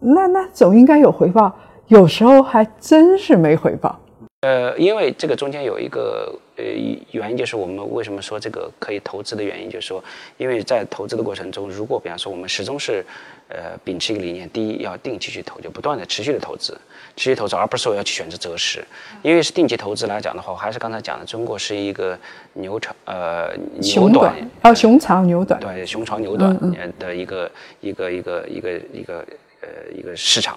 [0.00, 1.50] 那那总应该有回报，
[1.86, 3.98] 有时候还真是没回报。
[4.40, 6.62] 呃，因为这个中间有一个呃
[7.10, 10.02] 原因，就是我们为什么说这个可以投资的原因，就是说，
[10.36, 13.04] 因为在投资的过程中，如果比方说我们始终是
[13.48, 16.78] 呃秉持一个理念，第一要定期去投，就不断的持续的投资，
[17.16, 18.84] 持续投资，而不是说要去选择择时，
[19.22, 22.16] 因为是定期投资来讲的话，我还是刚才讲的，中国是一个
[22.52, 29.26] 牛长呃牛短，哦，熊长牛短，对，熊长牛短呃的一个一个一个一个一个
[29.62, 30.56] 呃一个市场。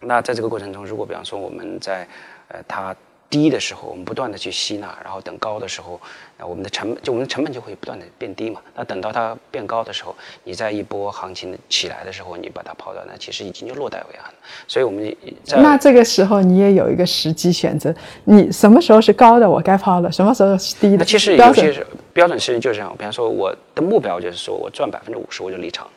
[0.00, 2.06] 那在这个过程中，如果比方说我们在
[2.48, 2.94] 呃它
[3.28, 6.00] 低的时候，我们不断的去吸纳，然后等高的时候，
[6.38, 8.60] 那我们的成本就我们的成本就会不断的变低嘛。
[8.76, 14.34] 那等到它变高的时候，你在一波行情起来的时候，你把它抛掉，那其实已经就落袋为安了。
[14.68, 20.98] 所以我们在那这个时候你也有一个时机选择，你什么时候是高的，我该抛了；什么时候是低的。
[20.98, 25.88] 那其实标准有些是标准事情就是这样，比方说我的目标就是说我赚百分之五十我就离场，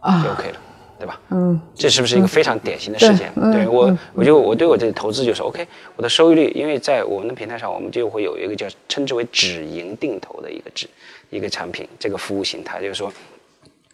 [0.00, 0.56] 啊就 OK 了。
[0.98, 1.20] 对吧？
[1.30, 3.32] 嗯，这是不是一个非常典型的事件？
[3.34, 10.86] 对嗯对我，我就我对我这个投资就是 OK，我的收益率，因为在我们的平台上，我们就会有一个叫称之为止盈定投的一个止
[11.30, 13.12] 一个产品，这个服务形态，就是说，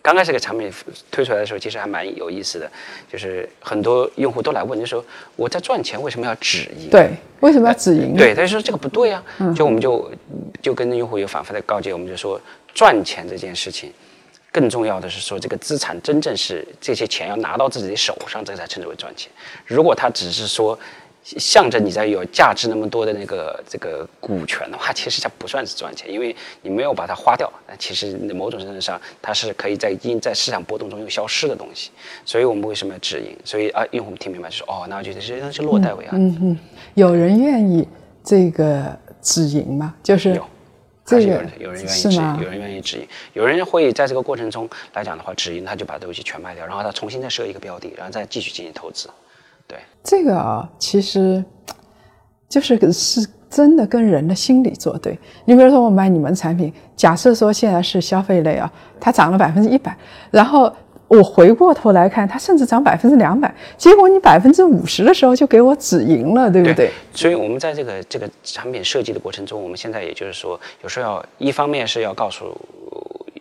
[0.02, 0.70] 刚开始这个产品
[1.10, 2.70] 推出来的时候，其实还蛮有意思的，
[3.10, 5.04] 就是很多用户都来问，就说
[5.36, 6.90] 我在赚钱，为什么要止盈？
[6.90, 7.10] 对，
[7.40, 8.14] 为什么要止盈？
[8.16, 9.22] 对，他就说这个不对呀、
[9.54, 10.10] 就我们就
[10.62, 12.40] 就跟用户有反复的告诫，我们就说
[12.74, 13.92] 赚钱这件事情，
[14.52, 19.30] 更重要的是说这个资产真正是这些钱要拿到自己的手上，这才称之为赚钱。
[19.66, 20.78] 如果它只是说
[21.22, 31.90] 向着你在有价值那么多的那个这个股权的话，其实它不算是赚钱，因为你没有把它花掉，那其实某种程度上它是可以在因在市场波动中又消失的东西。
[32.24, 33.36] 所以我们为什么要止盈？
[33.44, 36.18] 所以啊，用户听明白就说哦，那我觉得这东西落袋为安。
[36.18, 36.58] 嗯嗯，
[36.94, 37.86] 有人愿意
[38.24, 39.94] 这个止盈吗？
[40.02, 40.46] 就是有，
[41.16, 42.48] 还这个是有人有人愿意止盈，有？
[42.48, 49.08] 人愿意止盈，有人会在这个过程中来讲的话，止盈他就把东西全卖掉，然后他重新再设一个标的，然后再继续进行投资。
[49.66, 51.44] 对，这个啊，其实
[52.48, 55.18] 就是是真的跟人的心理作对。
[55.44, 58.70] 你比如说，我买你们产品，假设说现在是消费类啊，
[59.00, 59.96] 它涨了百分之一百，
[60.30, 60.72] 然后
[61.10, 66.88] 我回过头来看，它甚至涨百分之两百，结果你百分之五十的时候就给我止盈了，对不对？
[67.12, 72.56] 所以我们在这个这个产品设计的过程中，我们现在也就是说，有时候要一方面是要告诉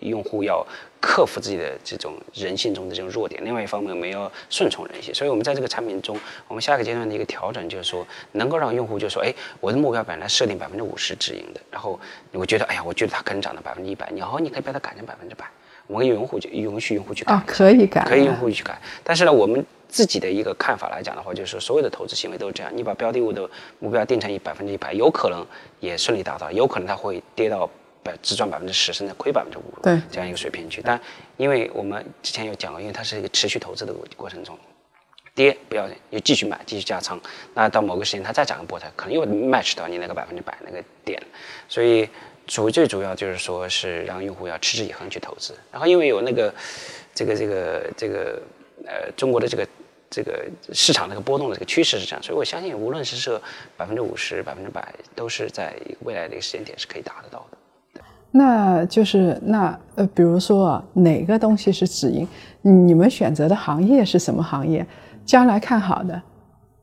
[0.02, 0.66] 用户要
[1.00, 5.14] 克服自己的这种人性中的这种弱点，另外一方面我们要顺从人性。
[5.14, 12.00] 所以我们在这个产品中，我们下一个阶段的一个调整就是说，能够让用户就说，哎，我的目标本来设定百分之五十止盈的，然后
[12.32, 15.46] 我觉得，哎呀，我觉得它可能涨到百分之一百，然后你可以把它改成百分之百，
[15.90, 17.34] 我们用户就允许用户去改。
[17.34, 18.80] 啊，可以改，可以用户去改。
[19.04, 23.50] 但是呢，我们自己的一个看法来讲的话，就是所有的投资行为都是这样，你把标的物的
[23.80, 25.44] 目标定成一百分之一百，有可能
[25.80, 27.68] 也顺利达到，有可能它会跌到
[28.04, 30.80] 百只赚百分之十，甚至亏百分之五，对这样一个水平去。
[30.84, 31.02] 但
[31.38, 34.56] 因为我们之前有讲过，因为它是一个持续投资的过程中。
[35.36, 37.18] 跌不要紧，你继续买，继续加仓。
[37.54, 41.22] 那到某个时间它再涨一波，它可能又 match 到你那个百分之百那个点。
[41.70, 42.10] 所以
[42.50, 45.54] 主最主要就是说是让用户要持之以恒去投资。
[45.72, 46.52] 然后因为有那个
[47.14, 48.42] 这个这个这个
[48.88, 49.68] 呃中国的这个
[50.10, 53.40] 这个市场那个波动的这个趋势是这样，所以我相信，无论是设
[53.78, 58.02] 百分之五十、百分之百，都是在未来的一个时间点是可以达得到的。
[58.32, 62.28] 那就是那呃，比如说啊，哪个东西是止盈？
[62.64, 64.84] 你们选择的行业是什么行业？
[65.24, 66.20] 将来看好的，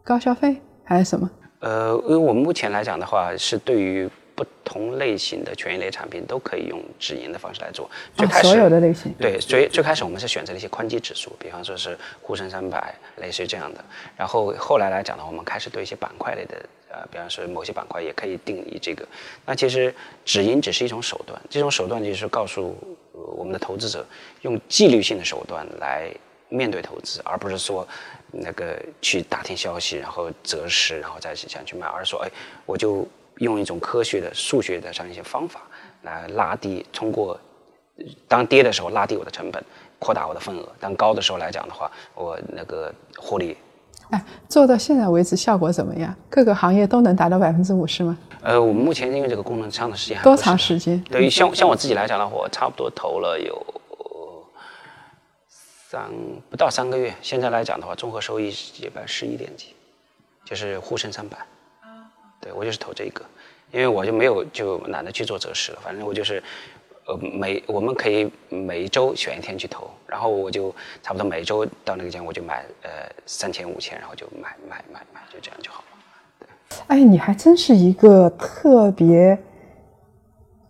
[0.05, 1.29] 高消费还是什么？
[1.59, 4.09] 呃，因为我们目前来讲的话，是对于。
[4.37, 7.90] 不同类型的权益类产品都可以用止盈的方式来做。
[8.14, 13.83] 最开始所有的类型对，最最开始我们是选择了一些宽基指数，比方说是沪深三百，类似于这样的。
[14.14, 16.57] 然后后来来讲呢，我们开始对一些板块类的，
[16.90, 19.09] 呃，比方说某些板块也可以定义这个。
[19.46, 22.77] 那其实止盈只是一种手段，这种手段就是告诉
[23.12, 24.05] 我们的投资者，
[24.42, 26.11] 用纪律性的手段来
[26.51, 27.88] 面对投资，而不是说
[28.31, 32.31] 那个去打听消息，然后择时，然后再想去买，而是说，哎，
[32.66, 33.09] 我就。
[33.38, 35.62] 用一种科学的数学的这样一些方法
[36.03, 37.38] 来拉低，通过
[38.29, 39.62] 当跌的时候拉低我的成本，
[39.99, 43.57] 扩大我的份额；当高的时候来讲的话，我那个获利。
[44.11, 46.14] 哎，做到现在为止效果怎么样？
[46.31, 48.16] 各个行业都能达到百分之五十吗？
[48.40, 51.03] 呃，我们目前因为这个功能上的时间多长时间？
[51.11, 53.66] 对于像像我自己来讲的话，我差不多投了有
[55.88, 56.09] 三
[56.49, 57.12] 不到三个月。
[57.20, 59.75] 现在来讲的话，综合收益一百十一点几，
[60.44, 61.37] 就是沪深三百。
[62.46, 63.22] 对我就是投这个，
[63.72, 66.40] 因为我就没有就懒得去做择时了，反正我就是，
[67.06, 72.90] 呃每我们可以每一周选一天去投，然后我就差不多每周到那个间我就买呃
[73.26, 75.98] 三千五千，然后就买买买买，就这样就好了。
[76.38, 79.37] 对，哎，你还真是一个特别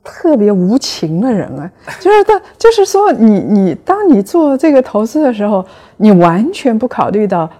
[0.03, 1.71] 特别无情的人啊！
[2.01, 5.63] 就是的，就是说你你当你做这个投资的时候，
[5.99, 7.51] 你完全不考虑到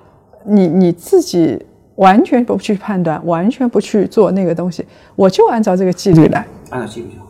[0.43, 1.67] 你你自己。
[1.97, 6.47] 完全不去判断，完全不去做那个东西，我就按照这个纪律来。
[6.71, 7.27] 按照纪律就好。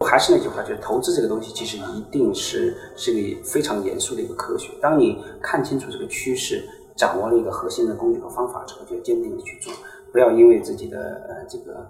[0.00, 4.70] 还是那句话，就是投资这个东西，其实一定是是个非常严肃的一个科学。
[4.80, 6.62] 当你看清楚这个趋势，
[6.94, 9.72] 掌握了一个核心的工具和方法之后，就坚定的去做，
[10.12, 10.98] 不要因为自己的
[11.28, 11.86] 呃这个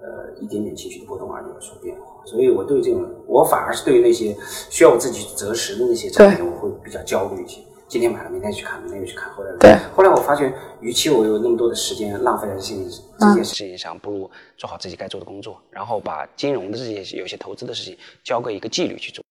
[0.00, 2.24] 呃一点点情绪的波动而有所变化。
[2.24, 4.34] 所以我对这种，我反而是对于那些
[4.70, 7.60] 需要我自己择时的那些产品，我会比较焦虑一些。
[7.88, 12.74] 今天买了，明天去看，明天又去看，后来对，后来我发觉，与其我有那么多的时间浪费在这些
[13.18, 19.24] 这件事情上，不如做好自己该做的工作，然后把金融的这些有些投资的事情交给一个纪律去做。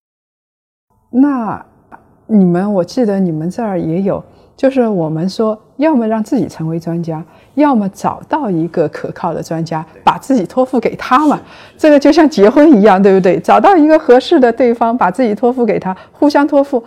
[1.12, 1.64] 那
[2.26, 4.24] 你们，我记得你们这儿也有，
[4.56, 11.40] 就是我们说，要么让自己成为专家，要么找到一个可靠的专家，把自己托付给他嘛。
[11.78, 13.40] 这个就像结婚一样，对不对？
[13.40, 16.84] 找到一个合适的对方，把自己托付给他，互相托付。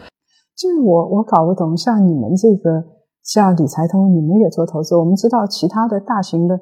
[0.61, 2.85] 就是我，我搞不懂，像你们这个，
[3.23, 4.95] 像理财通，你们也做投资。
[4.95, 6.55] 我们知道其他的大型的，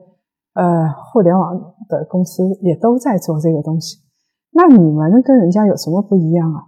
[0.55, 3.99] 呃，互联网的公司也都在做这个东西。
[4.53, 6.63] 那你们跟人家有什么不一样啊？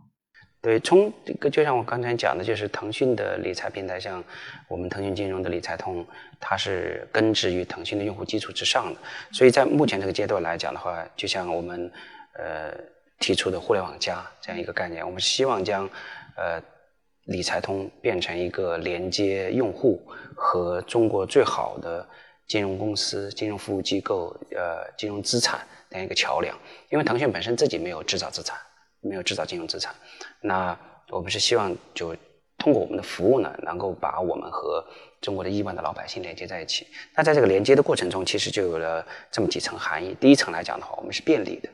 [0.60, 4.20] 对，从这个就像我刚才讲的，就是腾讯的理财平台，像
[4.68, 6.04] 我们腾讯金融的理财通，
[6.40, 8.98] 它是根植于腾讯的用户基础之上的。
[9.30, 11.88] 所以在目前这个阶段来讲的话，就像我们
[12.36, 12.76] 呃
[13.20, 15.88] 提出的“互联网加”这样一个概念，我们希望将
[16.36, 16.60] 呃。
[17.30, 20.02] 理财通变成一个连接用户
[20.34, 22.04] 和中国最好的
[22.48, 26.56] 金融公司、金融服务机构、呃金融资产这样一个桥梁。
[26.90, 28.58] 因为腾讯本身自己没有制造资产，
[29.00, 29.94] 没有制造金融资产，
[30.40, 30.76] 那
[31.08, 32.16] 我们是希望就
[32.58, 34.84] 通过我们的服务呢，能够把我们和
[35.20, 36.84] 中国的亿万的老百姓连接在一起。
[37.14, 40.16] 那在这个连接的过程中，其实就有了这么几层含义。
[40.20, 41.68] 第一层来讲的话，我们是便利的。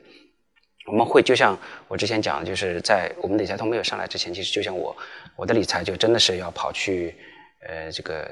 [0.87, 4.95] 我们会就像我之前讲的，就是在我们理财通没有上来之前，其实就像我
[5.35, 7.15] 我的理财就真的是要跑去
[7.67, 8.27] 呃这个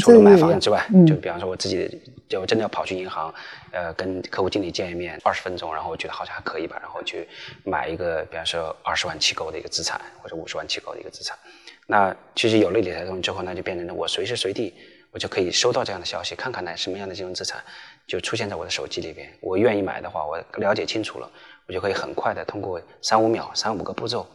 [0.00, 3.32] 除了买房之外，就比方说我自己就真的要跑去银行，
[3.70, 7.28] 呃跟客户经理见一面二十分钟，然后我觉得好像还可以吧，然后去
[7.64, 11.38] 买一个比方说二十万起购的一个资产或者五十万起购的一个资产。
[11.86, 14.74] 那其实有了理财通之后，那就变成了我随时随地
[15.12, 17.62] 我就可以收到这样的消息，看看呢什么样的金融资产
[18.06, 21.30] 就出现在我的手机里边，我愿意买的话，我了解清楚了。
[21.66, 24.26] 我就可以很快的通过三五秒、三五个步骤，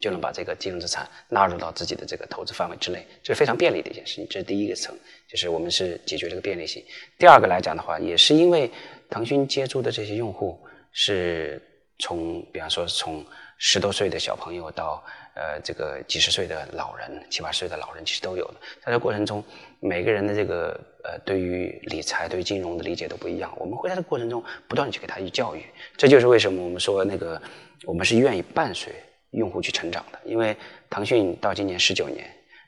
[0.00, 4.26] 就能把这个金融资产纳入到自己的这个投资范围之内，这是非常便利的一件事情。
[4.28, 4.94] 这是第一个层，
[5.28, 6.84] 就是我们是解决这个便利性。
[7.18, 8.70] 第二个来讲的话，也是因为
[9.08, 10.60] 腾讯接触的这些用户
[10.92, 11.62] 是
[11.98, 13.24] 从，比方说从
[13.58, 15.02] 十多岁的小朋友到
[15.34, 18.54] 呃这个几十岁的老人、七八十岁的老人，其实都有的。
[18.84, 19.42] 在这过程中，
[19.82, 20.80] 每个人的这个。
[21.04, 23.52] 呃，对于理财、对于金融的理解都不一样。
[23.58, 25.60] 我们会在这个过程中不断的去给他去教育，
[25.96, 27.42] 这就是为什么我们说那个
[27.84, 28.92] 我们是愿意伴随
[29.32, 30.18] 用户去成长的。
[30.24, 30.56] 因为
[30.88, 32.24] 腾讯到今年十九年，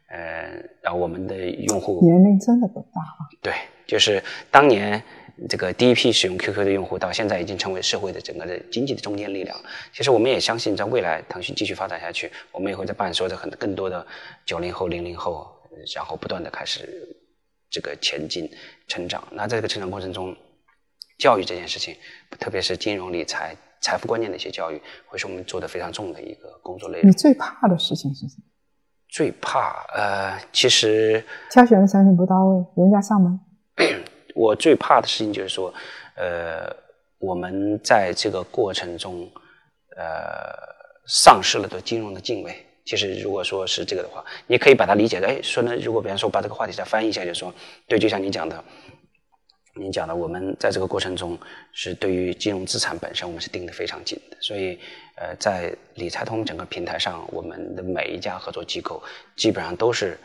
[0.09, 0.51] 呃，
[0.83, 3.23] 然后我们的用户年龄真的不大啊。
[3.41, 3.53] 对，
[3.87, 5.01] 就是当年
[5.49, 9.57] 这个第一批使用 QQ 的用户，到现在已经成为社会的整个的经济的中坚力量。
[9.93, 14.05] 其实我们也相信，在未来腾讯继续发展下去，我们也会在伴随着很更多的
[14.45, 15.54] 九零后、零零后。
[15.95, 16.89] 然后不断的开始
[17.71, 18.51] 这个前进
[18.87, 19.27] 成长。
[19.33, 20.37] 那在这个成长过程中，
[21.19, 21.97] 教育这件事情，
[22.39, 27.09] 特别是金融理财、财富观念的一些教育，会是我们做的非常重的一个工作内容。
[27.09, 28.45] 你最怕的事情是什么？
[29.09, 33.39] 最怕呃，其实挑选的产品不到位，人家上门。
[34.35, 35.73] 我最怕的事情就是说，
[36.17, 36.69] 呃，
[37.19, 39.31] 我们在这个过程中，
[39.97, 40.53] 呃，
[41.07, 42.64] 丧失了对金融的敬畏。
[42.85, 47.53] 其实，如果说是这个的话，你可以把它理解的，哎，说呢，如果比方说把这个话题再翻译一下，就是说，
[47.89, 48.63] 对，就像你讲的，
[49.75, 51.39] 你讲的，我们在这个过程中
[51.73, 54.37] 是对于金融资产本身，我们是盯得非常紧的。
[54.41, 54.79] 所以，
[55.17, 59.03] 呃，在理财通整个平台上，我们的每一家合作机构
[59.35, 60.19] 基本上都是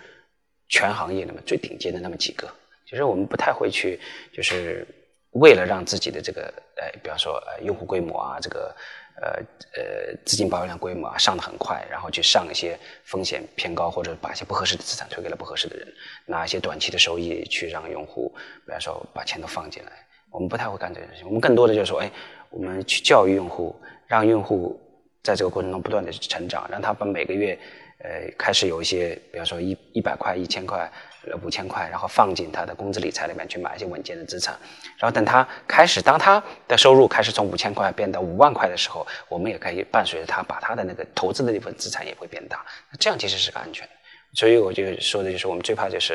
[0.68, 2.45] 全行业里面最顶尖的那么几个。
[2.88, 3.99] 其实我们不太会去，
[4.34, 4.86] 就是
[5.32, 8.76] 为了让自己的这个，呃，比方说呃用户规模啊，这个
[9.22, 9.30] 呃
[9.76, 15.88] 呃资金保有量规模啊上的很快，然后去上一些风险偏高或者把一些不合适的资产推给了不合适的人，
[16.26, 18.34] 拿一些短期的收益去让用户，
[18.65, 19.91] 比方说把钱都放进来，
[20.30, 21.26] 我们不太会干这件事情。
[21.26, 22.11] 我们更多的就是说，哎，
[22.49, 23.76] 我们去教育用户，
[24.07, 24.80] 让用户
[25.22, 27.59] 在这个过程中不断的成长，让他把每个月，
[27.99, 30.89] 呃，开始有一些，比方说一一百块、一千块。
[31.28, 34.57] 呃，五千块，然后放进他的工资理财里面去买一些稳健的资产，
[34.97, 43.88] 然后等他开始，当他的收入开始从五千块变到五万块的时候，我们也可以伴随着他把他的那个投资的那份资产也会变大，那这样其实是个安全。
[44.34, 46.13] 所以我就说的就是，我们最怕就是，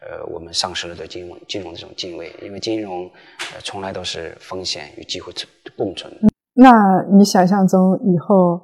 [0.00, 3.10] 呃，我们丧失了对金融金融这种敬畏，因为金融
[3.54, 5.32] 呃从来都是风险与机会
[5.76, 6.12] 共存。
[6.54, 6.70] 那
[7.10, 8.56] 你想象中以后，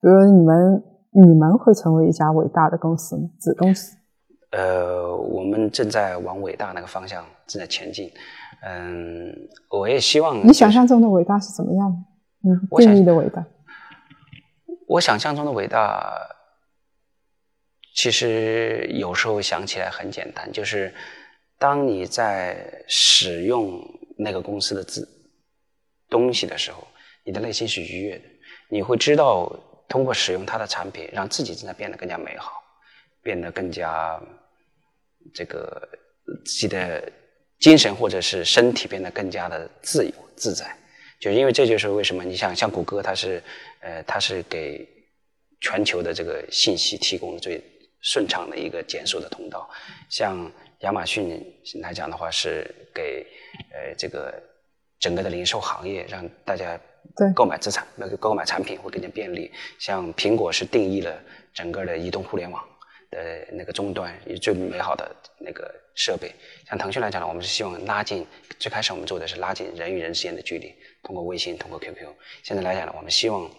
[0.00, 3.22] 比如你们你们会成为一家伟大的公司吗？
[3.40, 3.97] 子公司？
[4.50, 8.10] 呃，我们正在往伟大那个方向正在前进。
[8.62, 9.32] 嗯，
[9.70, 12.50] 我也希望你想象中的伟大是怎么样的？
[12.50, 13.44] 嗯，定义的伟大。
[14.86, 16.10] 我想象中的伟大，
[17.94, 20.94] 其实有时候想起来很简单，就是
[21.58, 23.80] 当你在使用
[24.16, 25.06] 那个公司的字
[26.08, 26.86] 东西的时候，
[27.24, 28.24] 你的内心是愉悦的，
[28.70, 29.52] 你会知道
[29.88, 32.57] 通过使用它的产品，让自己正在变得更加美好，
[33.28, 34.18] 变得更加。
[35.34, 35.86] 这个
[36.46, 37.12] 自己的
[37.58, 40.64] 精神或者是身体变得更加的自由自在，
[41.20, 43.42] 就因为这就是为什么你想像谷歌，它是
[43.80, 44.88] 呃它是给
[45.60, 47.62] 全球的这个信息提供最
[48.00, 49.68] 顺畅的一个检索的通道，
[50.08, 50.50] 像
[50.80, 51.44] 亚马逊
[51.82, 52.64] 来讲的话是
[52.94, 53.26] 给
[53.74, 54.32] 呃这个
[54.98, 56.80] 整个的零售行业让大家
[57.36, 61.22] 购买资产那个购买产品会更加便利，像苹果是定义了
[61.52, 62.64] 整个的移动互联网。
[63.10, 66.32] 的那个终端也最美好的那个设备，
[66.68, 68.26] 像腾讯来讲呢，我们是希望拉近，
[68.58, 72.06] 最开始我们做的是拉近人与人之间的距离，通过微信，通过 QQ。
[72.42, 73.50] 现在来讲呢，我们希望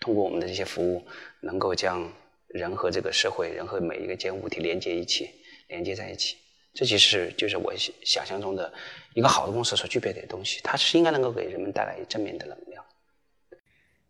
[0.00, 1.06] 通过我们的这些服务，
[1.40, 2.12] 能够将
[2.48, 5.30] 人和这个社会，人和每一个间物体连接一起，
[5.68, 6.36] 连接在一起。
[6.72, 7.72] 这其实就是我
[8.04, 8.72] 想象中的
[9.14, 12.84] 一个好的公司所具备的东西，它是应该能够给人们带来正面的能量。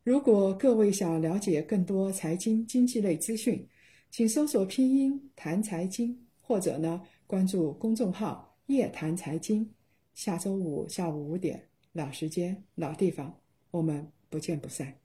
[0.03, 3.69] 如果各位想了解更多财经经济类资讯，
[4.17, 9.69] 请搜索拼音谈财经，或者呢关注公众号夜谈财经。
[10.15, 13.41] 下周五下午五点，老时间老地方，
[13.73, 15.04] 我们不见不散。